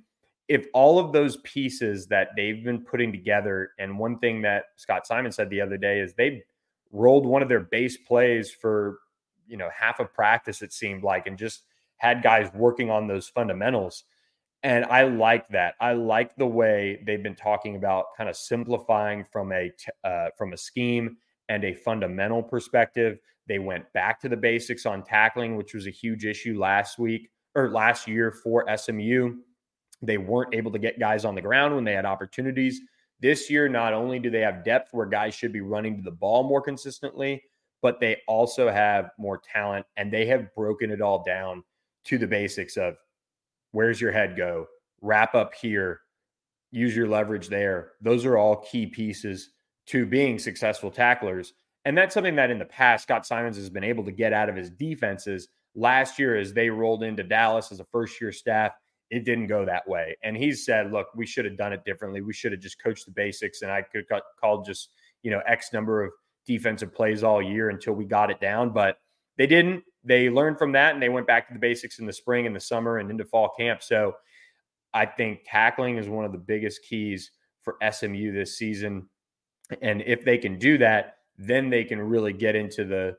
[0.48, 5.06] if all of those pieces that they've been putting together, and one thing that Scott
[5.06, 6.42] Simon said the other day is they
[6.90, 8.98] rolled one of their base plays for
[9.46, 11.62] you know half of practice it seemed like, and just
[11.96, 14.04] had guys working on those fundamentals.
[14.64, 15.74] And I like that.
[15.80, 19.72] I like the way they've been talking about kind of simplifying from a
[20.04, 21.16] uh, from a scheme
[21.48, 23.18] and a fundamental perspective.
[23.48, 27.30] They went back to the basics on tackling, which was a huge issue last week
[27.54, 29.36] or last year for SMU.
[30.00, 32.80] They weren't able to get guys on the ground when they had opportunities.
[33.20, 36.10] This year, not only do they have depth where guys should be running to the
[36.10, 37.42] ball more consistently,
[37.82, 41.62] but they also have more talent and they have broken it all down
[42.04, 42.94] to the basics of
[43.72, 44.66] where's your head go,
[45.00, 46.00] wrap up here,
[46.70, 47.92] use your leverage there.
[48.00, 49.50] Those are all key pieces
[49.86, 51.52] to being successful tacklers.
[51.84, 54.48] And that's something that in the past, Scott Symons has been able to get out
[54.48, 55.48] of his defenses.
[55.74, 58.72] Last year, as they rolled into Dallas as a first year staff,
[59.10, 60.16] it didn't go that way.
[60.22, 62.20] And he said, look, we should have done it differently.
[62.22, 64.90] We should have just coached the basics and I could have called just,
[65.22, 66.12] you know, X number of
[66.46, 68.70] defensive plays all year until we got it down.
[68.70, 68.98] But
[69.36, 69.84] they didn't.
[70.04, 72.54] They learned from that and they went back to the basics in the spring and
[72.54, 73.82] the summer and into fall camp.
[73.82, 74.14] So
[74.94, 77.30] I think tackling is one of the biggest keys
[77.62, 79.08] for SMU this season.
[79.80, 83.16] And if they can do that, then they can really get into the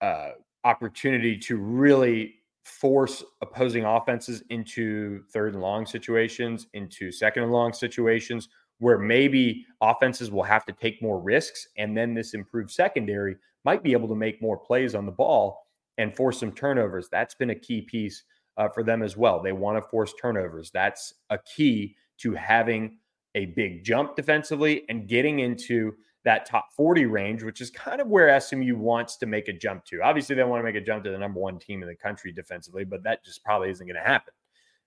[0.00, 0.30] uh,
[0.64, 7.72] opportunity to really force opposing offenses into third and long situations, into second and long
[7.72, 11.68] situations where maybe offenses will have to take more risks.
[11.76, 15.66] And then this improved secondary might be able to make more plays on the ball
[15.98, 17.08] and force some turnovers.
[17.10, 18.24] That's been a key piece
[18.56, 19.42] uh, for them as well.
[19.42, 20.70] They want to force turnovers.
[20.70, 22.98] That's a key to having
[23.34, 28.08] a big jump defensively and getting into that top 40 range, which is kind of
[28.08, 30.02] where SMU wants to make a jump to.
[30.02, 32.32] Obviously, they want to make a jump to the number one team in the country
[32.32, 34.34] defensively, but that just probably isn't going to happen.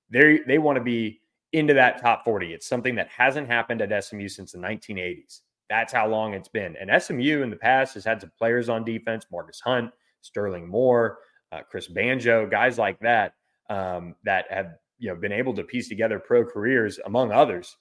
[0.09, 1.21] They they want to be
[1.53, 2.53] into that top 40.
[2.53, 5.41] It's something that hasn't happened at SMU since the 1980s.
[5.69, 6.75] That's how long it's been.
[6.77, 11.19] And SMU in the past has had some players on defense, Marcus Hunt, Sterling Moore,
[11.51, 13.33] uh, Chris Banjo, guys like that,
[13.69, 17.77] um, that have you know been able to piece together pro careers among others,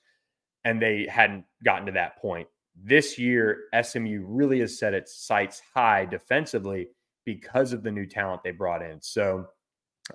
[0.64, 2.46] and they hadn't gotten to that point
[2.84, 6.88] this year, SMU really has set its sights high defensively
[7.24, 9.00] because of the new talent they brought in.
[9.00, 9.46] So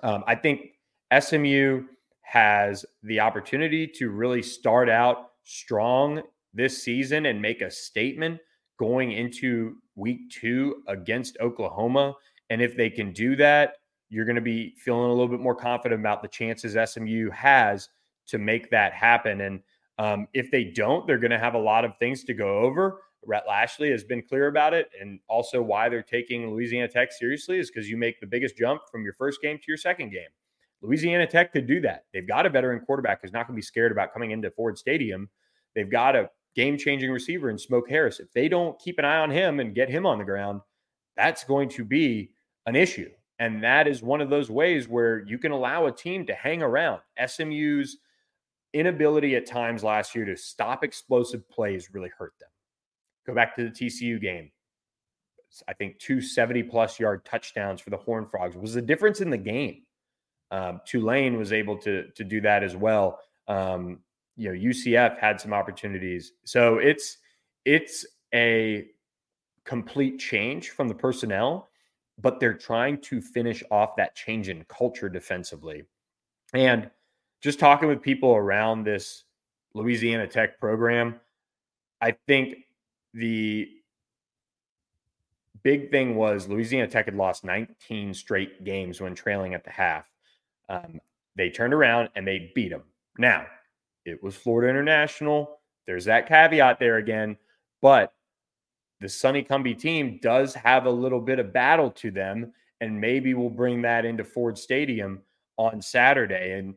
[0.02, 0.72] um, I think
[1.18, 1.84] SMU
[2.24, 8.40] has the opportunity to really start out strong this season and make a statement
[8.78, 12.14] going into week two against Oklahoma.
[12.50, 13.76] And if they can do that,
[14.08, 17.88] you're going to be feeling a little bit more confident about the chances SMU has
[18.26, 19.42] to make that happen.
[19.42, 19.60] And
[19.98, 23.00] um, if they don't, they're going to have a lot of things to go over.
[23.26, 24.90] Rhett Lashlee has been clear about it.
[25.00, 28.82] And also, why they're taking Louisiana Tech seriously is because you make the biggest jump
[28.90, 30.28] from your first game to your second game.
[30.84, 32.04] Louisiana Tech could do that.
[32.12, 34.76] They've got a veteran quarterback who's not going to be scared about coming into Ford
[34.76, 35.30] Stadium.
[35.74, 38.20] They've got a game changing receiver in Smoke Harris.
[38.20, 40.60] If they don't keep an eye on him and get him on the ground,
[41.16, 42.30] that's going to be
[42.66, 43.10] an issue.
[43.38, 46.62] And that is one of those ways where you can allow a team to hang
[46.62, 47.00] around.
[47.24, 47.98] SMU's
[48.72, 52.50] inability at times last year to stop explosive plays really hurt them.
[53.26, 54.50] Go back to the TCU game.
[55.68, 59.30] I think two 70 plus yard touchdowns for the Horn Frogs was the difference in
[59.30, 59.83] the game.
[60.54, 63.18] Um, Tulane was able to to do that as well.
[63.48, 63.98] Um,
[64.36, 67.18] you know, UCF had some opportunities, so it's
[67.64, 68.86] it's a
[69.64, 71.68] complete change from the personnel,
[72.20, 75.82] but they're trying to finish off that change in culture defensively.
[76.52, 76.88] And
[77.40, 79.24] just talking with people around this
[79.74, 81.16] Louisiana Tech program,
[82.00, 82.58] I think
[83.12, 83.68] the
[85.64, 90.04] big thing was Louisiana Tech had lost 19 straight games when trailing at the half.
[90.68, 91.00] Um,
[91.36, 92.82] they turned around and they beat them.
[93.18, 93.46] Now,
[94.04, 95.60] it was Florida International.
[95.86, 97.36] There's that caveat there again,
[97.82, 98.12] but
[99.00, 103.34] the Sonny Cumbie team does have a little bit of battle to them, and maybe
[103.34, 105.20] we'll bring that into Ford Stadium
[105.58, 106.58] on Saturday.
[106.58, 106.74] And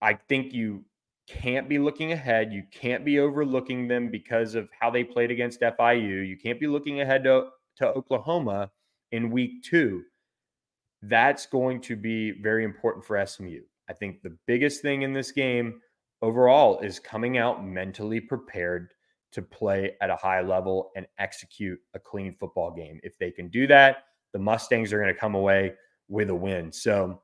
[0.00, 0.84] I think you
[1.28, 2.52] can't be looking ahead.
[2.52, 6.26] You can't be overlooking them because of how they played against FIU.
[6.26, 8.70] You can't be looking ahead to, to Oklahoma
[9.12, 10.02] in week two.
[11.02, 13.60] That's going to be very important for SMU.
[13.88, 15.80] I think the biggest thing in this game
[16.22, 18.92] overall is coming out mentally prepared
[19.32, 23.00] to play at a high level and execute a clean football game.
[23.02, 25.74] If they can do that, the Mustangs are going to come away
[26.08, 26.72] with a win.
[26.72, 27.22] So,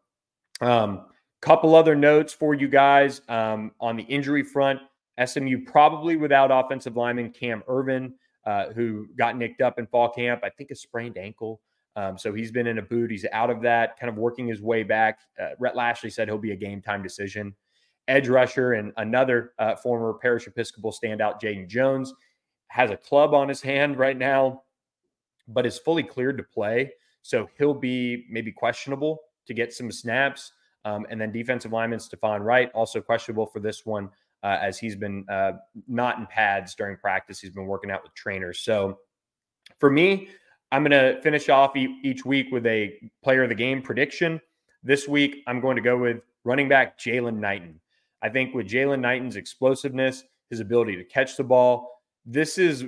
[0.61, 1.07] um,
[1.43, 4.81] Couple other notes for you guys um, on the injury front.
[5.25, 8.15] SMU probably without offensive lineman Cam Irvin,
[8.47, 10.41] uh, who got nicked up in fall camp.
[10.43, 11.61] I think a sprained ankle.
[11.97, 13.11] Um, so he's been in a boot.
[13.11, 15.21] He's out of that, kind of working his way back.
[15.41, 17.55] Uh, Rhett Lashlee said he'll be a game time decision.
[18.07, 22.15] Edge rusher and another uh, former Parish Episcopal standout, Jaden Jones,
[22.69, 24.63] has a club on his hand right now,
[25.49, 26.93] but is fully cleared to play.
[27.23, 30.53] So he'll be maybe questionable to get some snaps.
[30.85, 34.09] Um, and then defensive lineman Stephon Wright, also questionable for this one,
[34.45, 35.53] uh, as he's been uh,
[35.89, 37.41] not in pads during practice.
[37.41, 38.61] He's been working out with trainers.
[38.61, 38.99] So
[39.81, 40.29] for me,
[40.73, 44.41] I'm going to finish off e- each week with a player of the game prediction.
[44.83, 47.81] This week, I'm going to go with running back Jaylan Knighton.
[48.23, 52.85] I think with Jaylan Knighton's explosiveness, his ability to catch the ball, this is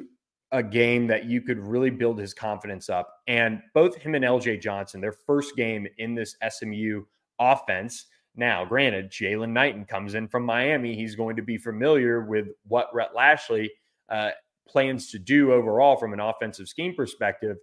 [0.53, 3.13] a game that you could really build his confidence up.
[3.27, 7.05] And both him and LJ Johnson, their first game in this SMU
[7.39, 8.07] offense.
[8.35, 10.95] Now, granted, Jaylan Knighton comes in from Miami.
[10.95, 13.71] He's going to be familiar with what Rhett Lashlee
[14.09, 14.31] uh,
[14.67, 17.57] plans to do overall from an offensive scheme perspective.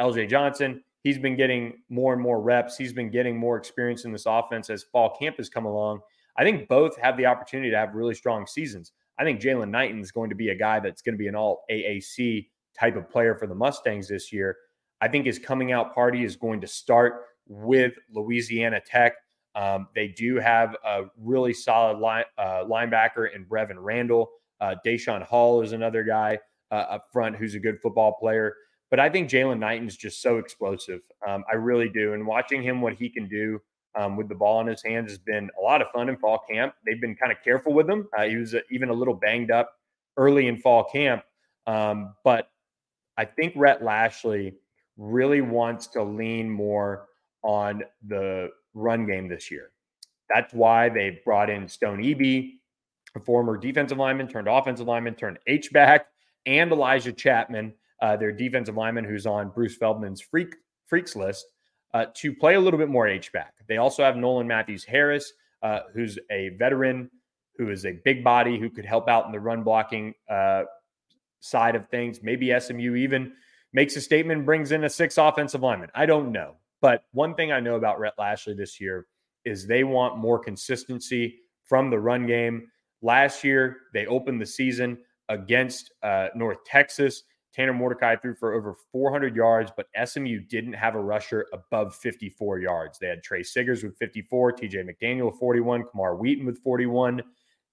[0.00, 2.76] LJ Johnson, he's been getting more and more reps.
[2.76, 6.00] He's been getting more experience in this offense as fall camp has come along.
[6.36, 8.92] I think both have the opportunity to have really strong seasons.
[9.18, 11.36] I think Jaylan Knighton is going to be a guy that's going to be an
[11.36, 12.48] all AAC
[12.78, 14.56] type of player for the Mustangs this year.
[15.02, 19.14] I think his coming out party is going to start with Louisiana Tech.
[19.54, 24.30] Um, they do have a really solid line, uh, linebacker in Brevin Randall.
[24.60, 26.38] Uh, Daeshon Hall is another guy
[26.70, 28.54] uh, up front who's a good football player.
[28.90, 31.00] But I think Jaylan Knighton's just so explosive.
[31.26, 32.14] Um, I really do.
[32.14, 33.60] And watching him, what he can do
[33.94, 36.40] um, with the ball in his hands has been a lot of fun in fall
[36.50, 36.74] camp.
[36.84, 38.08] They've been kind of careful with him.
[38.16, 39.72] Uh, he was uh, even a little banged up
[40.16, 41.22] early in fall camp.
[41.66, 42.50] Um, but
[43.16, 44.54] I think Rhett Lashlee
[44.96, 47.06] really wants to lean more
[47.42, 49.70] on the run game this year.
[50.28, 52.52] That's why they brought in Stone Eby,
[53.16, 56.06] a former defensive lineman turned offensive lineman turned H back,
[56.46, 60.54] and Elijah Chapman, uh, their defensive lineman who's on Bruce Feldman's freak
[60.86, 61.46] freaks list,
[61.94, 63.54] uh, to play a little bit more H back.
[63.68, 65.32] They also have Nolan Matthews Harris,
[65.62, 67.10] uh, who's a veteran,
[67.56, 70.64] who is a big body who could help out in the run blocking uh,
[71.40, 72.22] side of things.
[72.22, 73.32] Maybe SMU even
[73.72, 75.90] makes a statement, brings in a six offensive lineman.
[75.94, 76.54] I don't know.
[76.80, 79.06] But one thing I know about Rhett Lashlee this year
[79.44, 82.68] is they want more consistency from the run game.
[83.02, 84.98] Last year, they opened the season
[85.28, 87.22] against uh, North Texas.
[87.52, 92.60] Tanner Mordecai threw for over 400 yards, but SMU didn't have a rusher above 54
[92.60, 92.98] yards.
[92.98, 97.22] They had Tre Siggers with 54, TJ McDaniel with 41, Camar Wheaton with 41.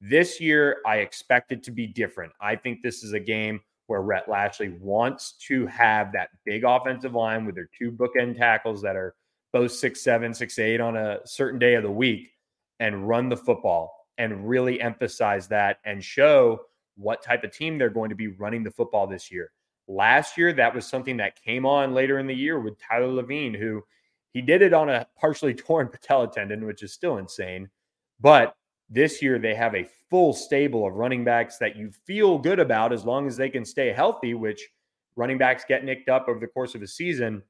[0.02, 2.32] This year, I expect it to be different.
[2.42, 7.14] I think this is a game where Rhett Lashlee wants to have that big offensive
[7.14, 9.16] line with their two bookend tackles that are
[9.54, 12.32] both six seven, six eight on a certain day of the week
[12.80, 16.60] and run the football and really emphasize that and show
[16.96, 19.52] what type of team they're going to be running the football this year.
[19.88, 23.58] Last year, that was something that came on later in the year with Tyler Lavine,
[23.58, 23.84] who
[24.34, 27.70] he did it on a partially torn patella tendon, which is still insane.
[28.20, 28.56] But
[28.90, 32.94] this year, they have a full stable of running backs that you feel good about
[32.94, 34.62] as long as they can stay healthy, which
[35.16, 37.42] running backs get nicked up over the course of a season.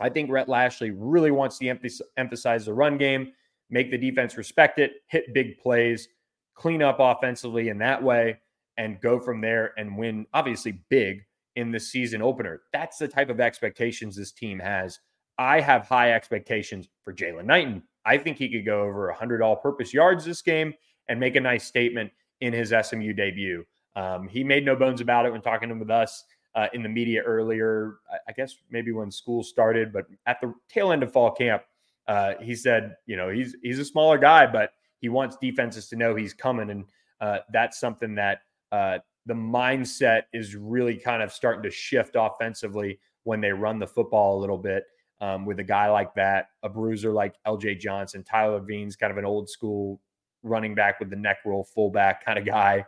[0.00, 1.76] I think Rhett Lashlee really wants to
[2.16, 3.32] emphasize the run game,
[3.70, 6.08] make the defense respect it, hit big plays,
[6.54, 8.38] clean up offensively in that way,
[8.76, 11.24] and go from there and win, obviously, big
[11.58, 12.62] in the season opener.
[12.72, 15.00] That's the type of expectations this team has.
[15.38, 17.82] I have high expectations for Jaylan Knighton.
[18.06, 20.72] I think he could go over 100 all purpose yards this game
[21.08, 23.64] and make a nice statement in his SMU debut.
[23.96, 26.22] Um, he made no bones about it when talking with us
[26.54, 27.96] uh, in the media earlier.
[28.28, 31.64] I guess maybe when school started, but at the tail end of fall camp,
[32.06, 35.96] uh, he said, you know, he's he's a smaller guy, but he wants defenses to
[35.96, 36.84] know he's coming, and
[37.20, 38.98] uh, that's something that uh,
[39.28, 44.38] the mindset is really kind of starting to shift offensively when they run the football
[44.38, 44.84] a little bit.
[45.20, 49.18] Um, with a guy like that, a bruiser like LJ Johnson, Tyler Lavine's kind of
[49.18, 50.00] an old school
[50.42, 52.86] running back with the neck roll fullback kind of guy.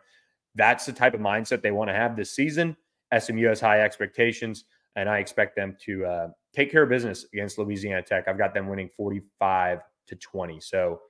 [0.54, 2.76] That's the type of mindset they want to have this season.
[3.16, 4.64] SMU has high expectations,
[4.96, 8.28] and I expect them to uh, take care of business against Louisiana Tech.
[8.28, 10.60] I've got them winning 45 to 20.
[10.60, 11.00] So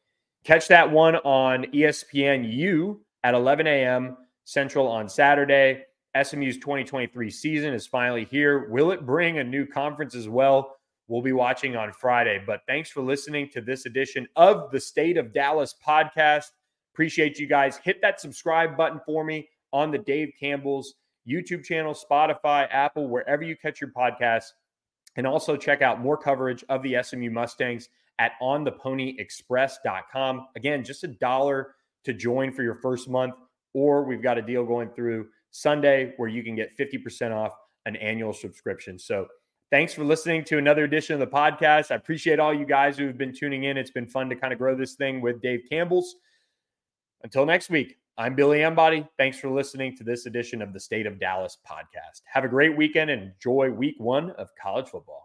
[0.42, 4.16] catch that one on ESPN U at 11 a.m.
[4.50, 5.84] Central on Saturday.
[6.20, 8.68] SMU's 2023 season is finally here.
[8.68, 10.74] Will it bring a new conference as well?
[11.06, 12.42] We'll be watching on Friday.
[12.44, 16.46] But thanks for listening to this edition of the State of Dallas podcast.
[16.92, 17.76] Appreciate you guys.
[17.76, 20.94] Hit that subscribe button for me on the Dave Campbell's
[21.28, 24.48] YouTube channel, Spotify, Apple, wherever you catch your podcasts.
[25.14, 27.88] And also check out more coverage of the SMU Mustangs
[28.18, 30.46] at ontheponyexpress.com.
[30.56, 33.34] Again, just a dollar to join for your first month,
[33.74, 37.52] or we've got a deal going through Sunday where you can get 50% off
[37.86, 38.98] an annual subscription.
[38.98, 39.26] So
[39.70, 41.92] Thanks for listening to another edition of the podcast.
[41.92, 43.76] I appreciate all you guys who have been tuning in.
[43.76, 46.16] It's been fun to kind of grow this thing with Dave Campbell's.
[47.22, 49.06] Until next week, I'm Billy Embody.
[49.16, 52.22] Thanks for listening to this edition of the State of Dallas podcast.
[52.24, 55.18] Have a great weekend and enjoy week one of college football.